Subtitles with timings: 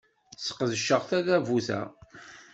[0.45, 1.81] Sqedceɣ tadabut-a.